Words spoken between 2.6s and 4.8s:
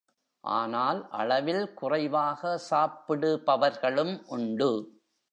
சாப்பிடுபவர்களும் உண்டு.